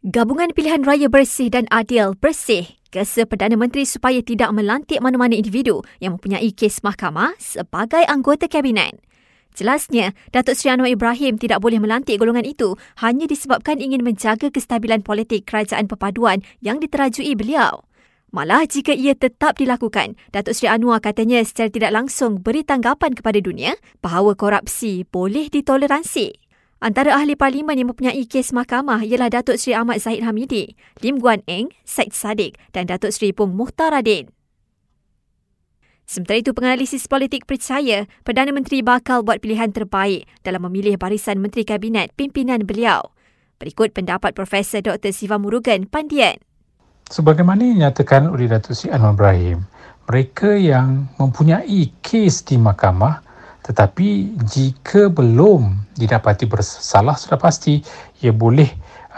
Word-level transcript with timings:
Gabungan 0.00 0.56
Pilihan 0.56 0.80
Raya 0.80 1.12
Bersih 1.12 1.52
dan 1.52 1.68
Adil 1.68 2.16
Bersih 2.16 2.64
kesa 2.88 3.28
Perdana 3.28 3.52
Menteri 3.52 3.84
supaya 3.84 4.24
tidak 4.24 4.48
melantik 4.56 4.96
mana-mana 5.04 5.36
individu 5.36 5.84
yang 6.00 6.16
mempunyai 6.16 6.56
kes 6.56 6.80
mahkamah 6.80 7.36
sebagai 7.36 8.00
anggota 8.08 8.48
Kabinet. 8.48 8.96
Jelasnya, 9.52 10.16
Datuk 10.32 10.56
Seri 10.56 10.72
Anwar 10.72 10.88
Ibrahim 10.88 11.36
tidak 11.36 11.60
boleh 11.60 11.76
melantik 11.76 12.16
golongan 12.16 12.48
itu 12.48 12.80
hanya 13.04 13.28
disebabkan 13.28 13.76
ingin 13.76 14.00
menjaga 14.00 14.48
kestabilan 14.48 15.04
politik 15.04 15.44
kerajaan 15.44 15.84
perpaduan 15.84 16.40
yang 16.64 16.80
diterajui 16.80 17.36
beliau. 17.36 17.84
Malah 18.32 18.64
jika 18.64 18.96
ia 18.96 19.12
tetap 19.12 19.60
dilakukan, 19.60 20.16
Datuk 20.32 20.56
Seri 20.56 20.72
Anwar 20.72 21.04
katanya 21.04 21.44
secara 21.44 21.68
tidak 21.68 21.92
langsung 21.92 22.40
beri 22.40 22.64
tanggapan 22.64 23.12
kepada 23.12 23.36
dunia 23.44 23.76
bahawa 24.00 24.32
korupsi 24.32 25.04
boleh 25.04 25.52
ditoleransi. 25.52 26.49
Antara 26.80 27.12
ahli 27.12 27.36
parlimen 27.36 27.76
yang 27.76 27.92
mempunyai 27.92 28.24
kes 28.24 28.56
mahkamah 28.56 29.04
ialah 29.04 29.28
Datuk 29.28 29.60
Seri 29.60 29.76
Ahmad 29.76 30.00
Zahid 30.00 30.24
Hamidi, 30.24 30.80
Lim 31.04 31.20
Guan 31.20 31.44
Eng, 31.44 31.68
Said 31.84 32.16
Saddiq 32.16 32.56
dan 32.72 32.88
Datuk 32.88 33.12
Seri 33.12 33.36
Pung 33.36 33.52
Muhtar 33.52 33.92
Radin. 33.92 34.32
Sementara 36.08 36.40
itu, 36.40 36.56
penganalisis 36.56 37.04
politik 37.04 37.44
percaya 37.44 38.08
Perdana 38.24 38.48
Menteri 38.56 38.80
bakal 38.80 39.20
buat 39.20 39.44
pilihan 39.44 39.68
terbaik 39.76 40.24
dalam 40.40 40.64
memilih 40.64 40.96
barisan 40.96 41.36
Menteri 41.44 41.68
Kabinet 41.68 42.16
pimpinan 42.16 42.64
beliau. 42.64 43.12
Berikut 43.60 43.92
pendapat 43.92 44.32
Profesor 44.32 44.80
Dr. 44.80 45.12
Siva 45.12 45.36
Murugan 45.36 45.84
Pandian. 45.84 46.40
Sebagaimana 47.12 47.60
dinyatakan 47.60 48.24
oleh 48.32 48.48
Datuk 48.48 48.72
Seri 48.72 48.96
Anwar 48.96 49.12
Ibrahim, 49.12 49.68
mereka 50.08 50.56
yang 50.56 51.12
mempunyai 51.20 51.92
kes 52.00 52.40
di 52.48 52.56
mahkamah 52.56 53.29
tetapi 53.64 54.38
jika 54.48 55.12
belum 55.12 55.92
didapati 55.96 56.48
bersalah 56.48 57.16
sudah 57.16 57.36
pasti 57.36 57.84
ia 58.24 58.32
boleh 58.32 58.68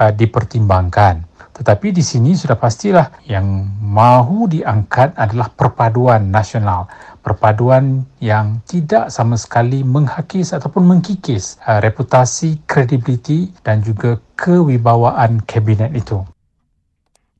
uh, 0.00 0.12
dipertimbangkan. 0.12 1.28
Tetapi 1.60 1.92
di 1.92 2.00
sini 2.00 2.32
sudah 2.32 2.56
pastilah 2.56 3.12
yang 3.28 3.44
mahu 3.84 4.48
diangkat 4.48 5.12
adalah 5.20 5.52
perpaduan 5.52 6.32
nasional. 6.32 6.88
Perpaduan 7.20 8.08
yang 8.16 8.64
tidak 8.64 9.12
sama 9.12 9.36
sekali 9.36 9.84
menghakis 9.84 10.56
ataupun 10.56 10.88
mengkikis 10.88 11.60
uh, 11.68 11.84
reputasi, 11.84 12.64
kredibiliti 12.64 13.52
dan 13.60 13.84
juga 13.84 14.16
kewibawaan 14.40 15.44
kabinet 15.44 15.92
itu. 15.92 16.24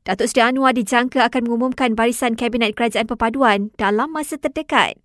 Datuk 0.05 0.29
Seri 0.29 0.41
Anwar 0.45 0.73
dijangka 0.77 1.25
akan 1.29 1.41
mengumumkan 1.45 1.93
barisan 1.93 2.33
Kabinet 2.33 2.73
Kerajaan 2.73 3.05
Perpaduan 3.05 3.69
dalam 3.77 4.09
masa 4.09 4.37
terdekat. 4.37 4.97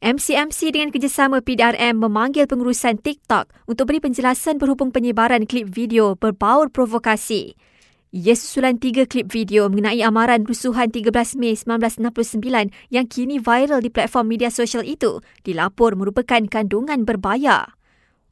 MCMC 0.00 0.72
dengan 0.72 0.88
kerjasama 0.88 1.44
PDRM 1.44 2.00
memanggil 2.00 2.48
pengurusan 2.48 3.04
TikTok 3.04 3.52
untuk 3.68 3.84
beri 3.84 4.00
penjelasan 4.00 4.56
berhubung 4.56 4.96
penyebaran 4.96 5.44
klip 5.44 5.68
video 5.68 6.16
berbaur 6.16 6.72
provokasi. 6.72 7.52
Ia 8.08 8.32
susulan 8.32 8.80
tiga 8.80 9.04
klip 9.04 9.28
video 9.28 9.68
mengenai 9.68 10.00
amaran 10.00 10.48
rusuhan 10.48 10.88
13 10.88 11.36
Mei 11.36 11.52
1969 11.52 12.72
yang 12.88 13.06
kini 13.12 13.36
viral 13.44 13.84
di 13.84 13.92
platform 13.92 14.32
media 14.32 14.48
sosial 14.48 14.88
itu 14.88 15.20
dilapor 15.44 15.92
merupakan 15.92 16.48
kandungan 16.48 17.04
berbahaya. 17.04 17.76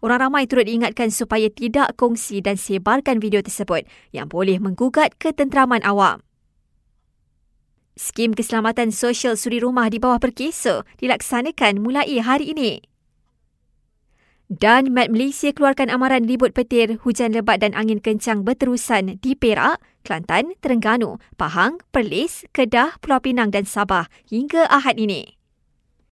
Orang 0.01 0.25
ramai 0.25 0.49
turut 0.49 0.65
diingatkan 0.65 1.13
supaya 1.13 1.53
tidak 1.53 2.01
kongsi 2.01 2.41
dan 2.41 2.57
sebarkan 2.57 3.21
video 3.21 3.45
tersebut 3.45 3.85
yang 4.17 4.25
boleh 4.25 4.57
menggugat 4.57 5.13
ketenteraman 5.21 5.85
awam. 5.85 6.25
Skim 7.99 8.31
keselamatan 8.31 8.95
sosial 8.95 9.35
suri 9.35 9.59
rumah 9.59 9.91
di 9.91 9.99
bawah 9.99 10.23
perkesa 10.23 10.87
dilaksanakan 11.03 11.83
mulai 11.83 12.23
hari 12.23 12.55
ini. 12.55 12.79
Dan 14.49 14.97
Met 14.97 15.13
Malaysia 15.13 15.53
keluarkan 15.53 15.93
amaran 15.93 16.25
ribut 16.25 16.57
petir, 16.57 16.97
hujan 17.05 17.37
lebat 17.37 17.61
dan 17.61 17.77
angin 17.77 18.01
kencang 18.01 18.49
berterusan 18.49 19.21
di 19.21 19.37
Perak, 19.37 19.77
Kelantan, 20.09 20.57
Terengganu, 20.65 21.21
Pahang, 21.37 21.85
Perlis, 21.93 22.49
Kedah, 22.57 22.97
Pulau 23.05 23.21
Pinang 23.21 23.53
dan 23.53 23.69
Sabah 23.69 24.09
hingga 24.25 24.65
Ahad 24.73 24.97
ini. 24.97 25.38